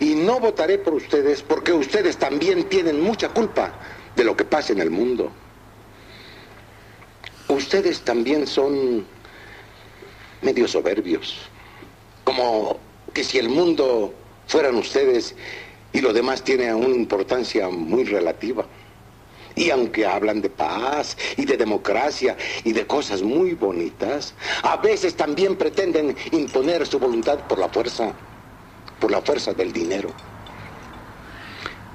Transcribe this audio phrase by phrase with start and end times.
[0.00, 3.72] Y no votaré por ustedes porque ustedes también tienen mucha culpa
[4.14, 5.30] de lo que pasa en el mundo.
[7.48, 9.06] Ustedes también son
[10.40, 11.36] medio soberbios.
[12.24, 12.78] Como
[13.12, 14.14] que si el mundo
[14.46, 15.34] fueran ustedes
[15.92, 18.66] y lo demás tiene una importancia muy relativa.
[19.54, 25.14] Y aunque hablan de paz y de democracia y de cosas muy bonitas, a veces
[25.16, 28.12] también pretenden imponer su voluntad por la fuerza,
[28.98, 30.12] por la fuerza del dinero.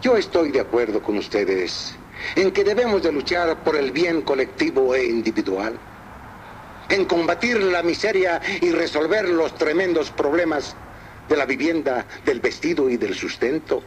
[0.00, 1.96] Yo estoy de acuerdo con ustedes
[2.36, 5.78] en que debemos de luchar por el bien colectivo e individual,
[6.88, 10.76] en combatir la miseria y resolver los tremendos problemas
[11.28, 13.82] de la vivienda, del vestido y del sustento.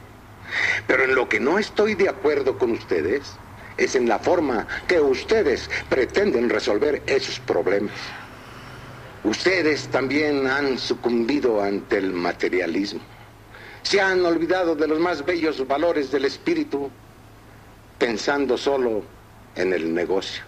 [0.87, 3.39] Pero en lo que no estoy de acuerdo con ustedes
[3.77, 7.93] es en la forma que ustedes pretenden resolver esos problemas.
[9.25, 12.99] Ustedes también han sucumbido ante el materialismo.
[13.81, 16.91] Se han olvidado de los más bellos valores del espíritu
[17.97, 19.03] pensando solo
[19.55, 20.43] en el negocio.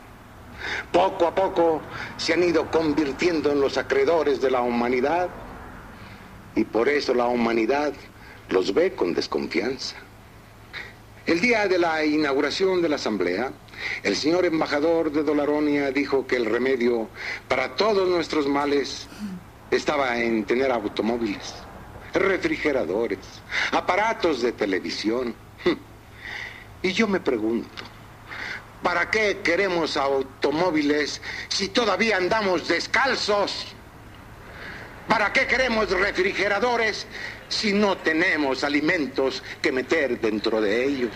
[0.91, 1.81] Poco a poco
[2.17, 5.29] se han ido convirtiendo en los acreedores de la humanidad
[6.55, 7.93] y por eso la humanidad
[8.49, 9.95] los ve con desconfianza.
[11.25, 13.51] El día de la inauguración de la Asamblea,
[14.03, 17.09] el señor embajador de Dolaronia dijo que el remedio
[17.47, 19.07] para todos nuestros males
[19.71, 21.55] estaba en tener automóviles,
[22.13, 23.19] refrigeradores,
[23.71, 25.35] aparatos de televisión.
[26.81, 27.83] Y yo me pregunto,
[28.83, 33.65] ¿para qué queremos automóviles si todavía andamos descalzos?
[35.07, 37.07] ¿Para qué queremos refrigeradores
[37.49, 41.11] si no tenemos alimentos que meter dentro de ellos?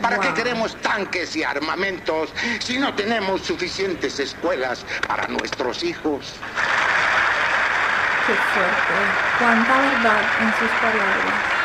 [0.00, 6.34] ¿Para qué queremos tanques y armamentos si no tenemos suficientes escuelas para nuestros hijos?
[8.26, 8.94] Qué fuerte.
[9.38, 11.58] Cuánta verdad en sus palabras.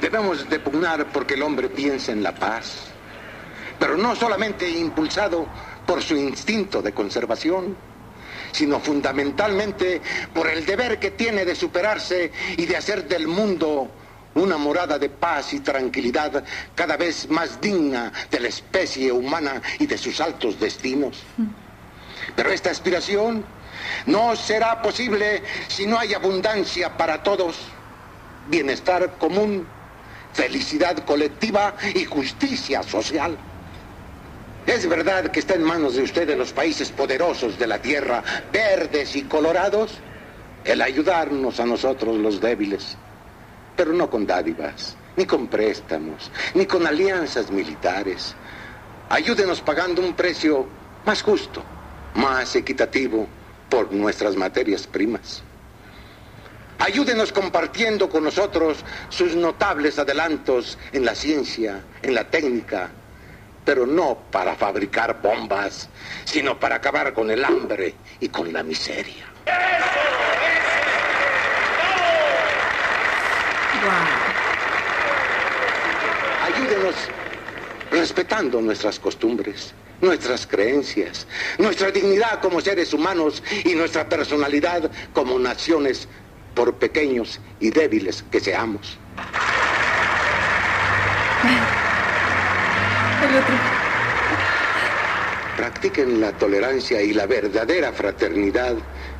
[0.00, 2.88] Debemos de pugnar porque el hombre piensa en la paz,
[3.78, 5.46] pero no solamente impulsado
[5.86, 7.76] por su instinto de conservación,
[8.52, 10.00] sino fundamentalmente
[10.32, 13.90] por el deber que tiene de superarse y de hacer del mundo
[14.36, 19.86] una morada de paz y tranquilidad cada vez más digna de la especie humana y
[19.86, 21.22] de sus altos destinos.
[22.34, 23.44] Pero esta aspiración
[24.06, 27.56] no será posible si no hay abundancia para todos,
[28.48, 29.66] bienestar común,
[30.32, 33.36] felicidad colectiva y justicia social.
[34.66, 39.14] Es verdad que está en manos de ustedes los países poderosos de la tierra, verdes
[39.14, 39.92] y colorados,
[40.64, 42.98] el ayudarnos a nosotros los débiles,
[43.76, 48.34] pero no con dádivas, ni con préstamos, ni con alianzas militares.
[49.08, 50.66] Ayúdenos pagando un precio
[51.04, 51.62] más justo,
[52.14, 53.28] más equitativo
[53.68, 55.42] por nuestras materias primas.
[56.78, 62.90] Ayúdenos compartiendo con nosotros sus notables adelantos en la ciencia, en la técnica,
[63.64, 65.88] pero no para fabricar bombas,
[66.24, 69.24] sino para acabar con el hambre y con la miseria.
[76.44, 76.94] Ayúdenos
[77.90, 81.26] respetando nuestras costumbres, nuestras creencias,
[81.58, 86.08] nuestra dignidad como seres humanos y nuestra personalidad como naciones,
[86.54, 88.98] por pequeños y débiles que seamos.
[95.56, 98.76] Practiquen la tolerancia y la verdadera fraternidad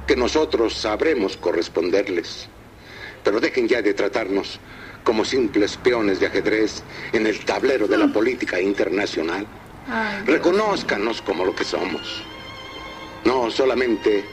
[0.06, 2.48] que nosotros sabremos corresponderles.
[3.26, 4.60] Pero dejen ya de tratarnos
[5.02, 9.44] como simples peones de ajedrez en el tablero de la política internacional.
[10.26, 12.22] Reconózcanos como lo que somos.
[13.24, 14.24] No solamente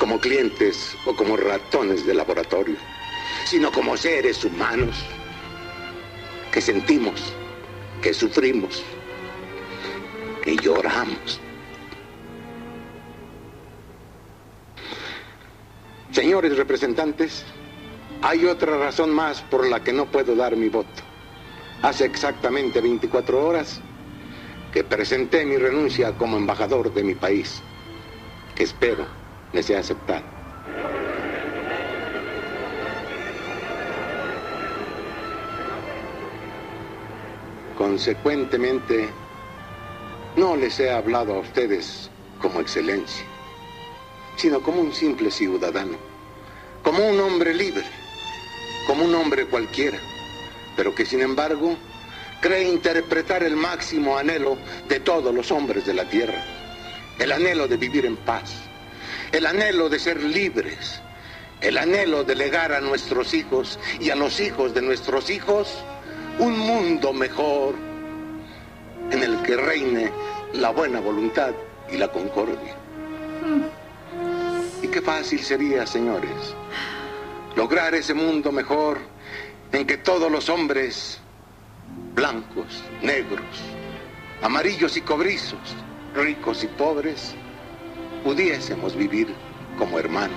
[0.00, 2.74] como clientes o como ratones de laboratorio,
[3.46, 4.96] sino como seres humanos
[6.50, 7.32] que sentimos,
[8.02, 8.82] que sufrimos,
[10.42, 11.40] que lloramos.
[16.10, 17.44] Señores representantes,
[18.22, 21.02] hay otra razón más por la que no puedo dar mi voto.
[21.82, 23.80] Hace exactamente 24 horas
[24.72, 27.62] que presenté mi renuncia como embajador de mi país,
[28.54, 29.06] que espero
[29.52, 30.24] me sea aceptado.
[37.76, 39.08] Consecuentemente,
[40.36, 43.24] no les he hablado a ustedes como excelencia,
[44.36, 45.96] sino como un simple ciudadano,
[46.82, 47.86] como un hombre libre,
[48.90, 50.00] como un hombre cualquiera,
[50.74, 51.76] pero que sin embargo
[52.40, 54.58] cree interpretar el máximo anhelo
[54.88, 56.44] de todos los hombres de la tierra,
[57.20, 58.50] el anhelo de vivir en paz,
[59.30, 61.00] el anhelo de ser libres
[61.60, 65.68] el anhelo de legar a nuestros hijos y a los hijos de nuestros hijos
[66.38, 67.74] un mundo mejor
[69.10, 70.10] en el que reine
[70.54, 71.52] la buena voluntad
[71.92, 72.74] y la concordia.
[74.82, 76.56] Y qué fácil sería, señores,
[77.56, 78.98] lograr ese mundo mejor
[79.72, 81.20] en que todos los hombres,
[82.14, 83.44] blancos, negros,
[84.42, 85.58] amarillos y cobrizos,
[86.14, 87.34] ricos y pobres,
[88.24, 89.34] pudiésemos vivir
[89.78, 90.36] como hermanos,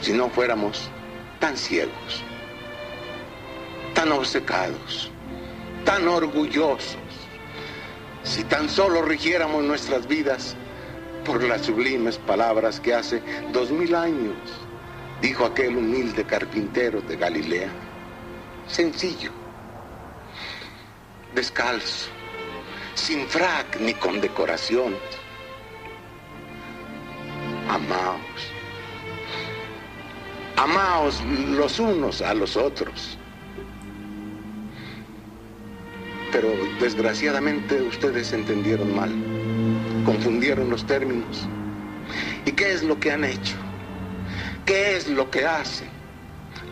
[0.00, 0.90] si no fuéramos
[1.38, 2.24] tan ciegos,
[3.94, 5.10] tan obcecados,
[5.84, 6.96] tan orgullosos,
[8.22, 10.56] si tan solo rigiéramos nuestras vidas
[11.24, 13.22] por las sublimes palabras que hace
[13.52, 14.36] dos mil años
[15.20, 17.68] dijo aquel humilde carpintero de Galilea.
[18.66, 19.32] Sencillo,
[21.34, 22.08] descalzo,
[22.94, 25.00] sin frac ni condecoraciones.
[27.68, 28.52] Amaos,
[30.56, 33.18] amaos los unos a los otros.
[36.32, 36.48] Pero
[36.80, 39.10] desgraciadamente ustedes entendieron mal,
[40.04, 41.48] confundieron los términos.
[42.46, 43.56] ¿Y qué es lo que han hecho?
[44.70, 45.90] ¿Qué es lo que hacen?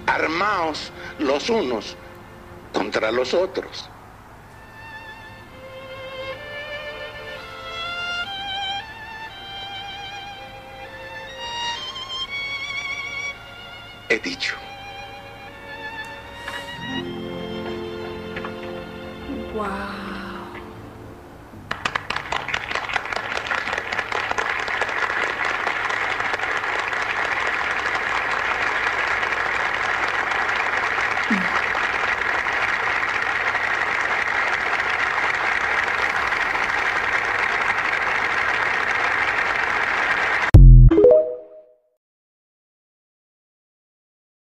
[0.07, 1.97] Armaos los unos
[2.73, 3.91] contra los otros.
[14.09, 14.55] He dicho.
[19.57, 20.08] Wow.